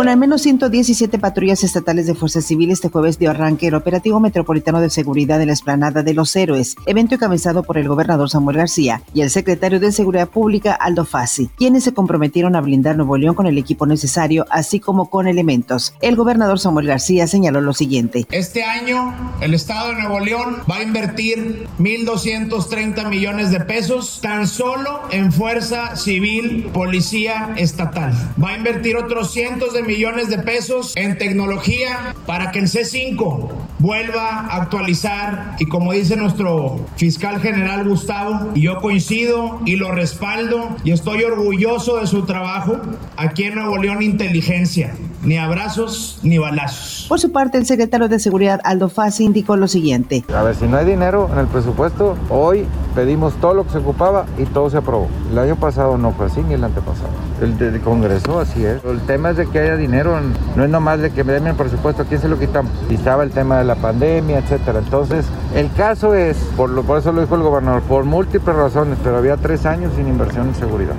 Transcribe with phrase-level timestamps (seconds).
[0.00, 4.18] Con al menos 117 patrullas estatales de Fuerza Civil, este jueves dio arranque el Operativo
[4.18, 8.56] Metropolitano de Seguridad de la Esplanada de los Héroes, evento encabezado por el gobernador Samuel
[8.56, 13.18] García y el secretario de Seguridad Pública Aldo Fassi, quienes se comprometieron a blindar Nuevo
[13.18, 15.92] León con el equipo necesario, así como con elementos.
[16.00, 18.26] El gobernador Samuel García señaló lo siguiente.
[18.30, 24.46] Este año, el Estado de Nuevo León va a invertir 1.230 millones de pesos tan
[24.46, 28.14] solo en Fuerza Civil, Policía Estatal.
[28.42, 33.48] Va a invertir otros cientos de millones de pesos en tecnología para que el C5
[33.80, 35.56] vuelva a actualizar.
[35.58, 41.24] Y como dice nuestro fiscal general Gustavo, y yo coincido y lo respaldo y estoy
[41.24, 42.80] orgulloso de su trabajo
[43.16, 47.06] aquí en Nuevo León Inteligencia ni abrazos ni balazos.
[47.08, 50.24] Por su parte, el secretario de Seguridad Aldo Fassi indicó lo siguiente.
[50.34, 53.78] A ver, si no hay dinero en el presupuesto, hoy pedimos todo lo que se
[53.78, 55.08] ocupaba y todo se aprobó.
[55.30, 57.10] El año pasado no fue así, ni el antepasado.
[57.40, 58.82] El del Congreso así es.
[58.84, 60.18] El tema es de que haya dinero,
[60.56, 62.72] no es nomás de que me den el presupuesto, quién se lo quitamos?
[62.88, 64.80] Y estaba el tema de la pandemia, etcétera.
[64.80, 68.98] Entonces, el caso es, por, lo, por eso lo dijo el gobernador, por múltiples razones,
[69.02, 70.94] pero había tres años sin inversión en seguridad.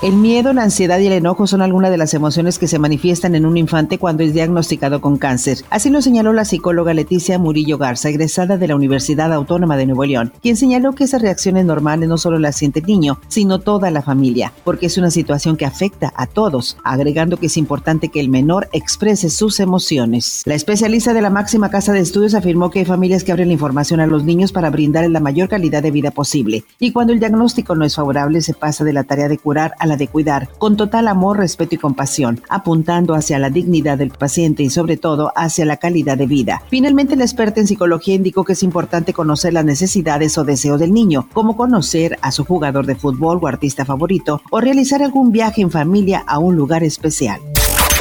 [0.00, 3.34] El miedo, la ansiedad y el enojo son algunas de las emociones que se manifiestan
[3.34, 5.58] en un infante cuando es diagnosticado con cáncer.
[5.70, 10.04] Así lo señaló la psicóloga Leticia Murillo Garza, egresada de la Universidad Autónoma de Nuevo
[10.04, 13.90] León, quien señaló que esas reacciones normales no solo las siente el niño, sino toda
[13.90, 18.20] la familia, porque es una situación que afecta a todos, agregando que es importante que
[18.20, 20.42] el menor exprese sus emociones.
[20.44, 23.54] La especialista de la máxima casa de estudios afirmó que hay familias que abren la
[23.54, 27.18] información a los niños para brindarles la mayor calidad de vida posible, y cuando el
[27.18, 30.48] diagnóstico no es favorable se pasa de la tarea de curar a la de cuidar,
[30.58, 35.32] con total amor, respeto y compasión, apuntando hacia la dignidad del paciente y sobre todo
[35.34, 36.62] hacia la calidad de vida.
[36.68, 40.92] Finalmente, la experta en psicología indicó que es importante conocer las necesidades o deseos del
[40.92, 45.62] niño, como conocer a su jugador de fútbol o artista favorito o realizar algún viaje
[45.62, 47.40] en familia a un lugar especial.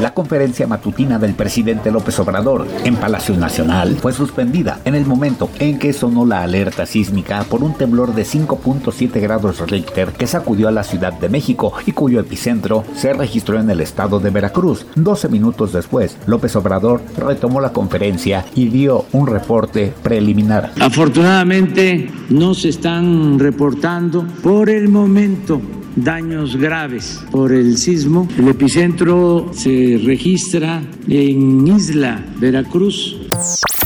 [0.00, 5.50] La conferencia matutina del presidente López Obrador en Palacio Nacional fue suspendida en el momento
[5.58, 10.68] en que sonó la alerta sísmica por un temblor de 5.7 grados Richter que sacudió
[10.68, 14.86] a la Ciudad de México y cuyo epicentro se registró en el estado de Veracruz.
[14.94, 20.72] 12 minutos después, López Obrador retomó la conferencia y dio un reporte preliminar.
[20.80, 25.60] Afortunadamente no se están reportando por el momento
[26.04, 28.28] daños graves por el sismo.
[28.38, 33.16] El epicentro se registra en Isla Veracruz.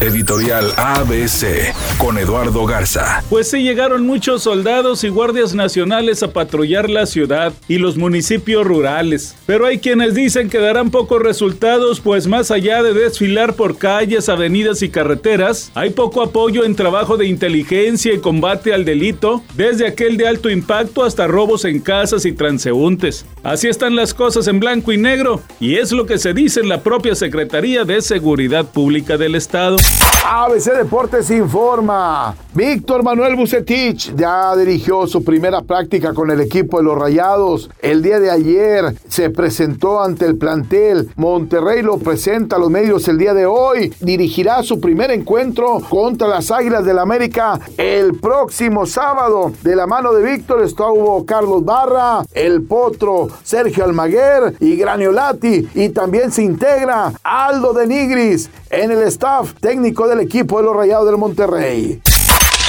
[0.05, 3.25] Editorial ABC con Eduardo Garza.
[3.31, 8.67] Pues sí llegaron muchos soldados y guardias nacionales a patrullar la ciudad y los municipios
[8.67, 9.35] rurales.
[9.47, 14.29] Pero hay quienes dicen que darán pocos resultados, pues más allá de desfilar por calles,
[14.29, 19.87] avenidas y carreteras, hay poco apoyo en trabajo de inteligencia y combate al delito, desde
[19.87, 23.25] aquel de alto impacto hasta robos en casas y transeúntes.
[23.43, 26.69] Así están las cosas en blanco y negro, y es lo que se dice en
[26.69, 29.79] la propia Secretaría de Seguridad Pública del Estado.
[30.27, 32.35] ABC Deportes informa.
[32.55, 37.69] Víctor Manuel Bucetich ya dirigió su primera práctica con el equipo de los Rayados.
[37.83, 41.11] El día de ayer se presentó ante el plantel.
[41.17, 43.93] Monterrey lo presenta a los medios el día de hoy.
[44.01, 49.53] Dirigirá su primer encuentro contra las Águilas del la América el próximo sábado.
[49.63, 55.69] De la mano de Víctor estuvo Carlos Barra, el Potro, Sergio Almaguer y Graniolati.
[55.75, 60.77] Y también se integra Aldo de Nigris en el staff técnico del equipo de los
[60.77, 62.01] Rayados del Monterrey.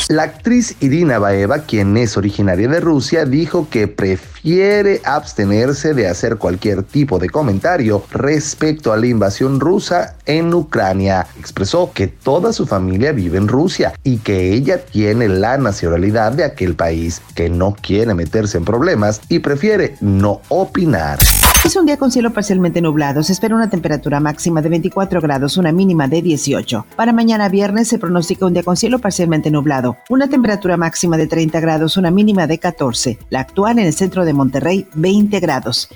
[0.10, 6.38] La actriz Irina Baeva, quien es originaria de Rusia, dijo que prefiere abstenerse de hacer
[6.38, 11.28] cualquier tipo de comentario respecto a la invasión rusa en Ucrania.
[11.38, 16.44] Expresó que toda su familia vive en Rusia y que ella tiene la nacionalidad de
[16.44, 21.20] aquel país, que no quiere meterse en problemas y prefiere no opinar.
[21.66, 23.24] Es un día con cielo parcialmente nublado.
[23.24, 26.86] Se espera una temperatura máxima de 24 grados, una mínima de 18.
[26.96, 29.98] Para mañana viernes se pronostica un día con cielo parcialmente nublado.
[30.10, 33.18] Una temperatura máxima de 30 grados, una mínima de 14.
[33.32, 35.90] La actual en el centro de Monterrey, 20 grados.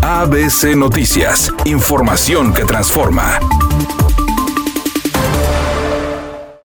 [0.00, 1.52] ABC Noticias.
[1.66, 3.38] Información que transforma.